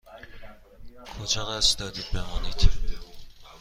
کجا 1.17 1.45
قصد 1.45 1.79
دارید 1.79 2.05
بمانید؟ 2.13 2.69